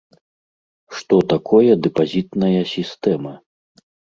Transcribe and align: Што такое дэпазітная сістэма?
Што 0.99 1.19
такое 1.35 1.71
дэпазітная 1.89 2.61
сістэма? 2.73 3.39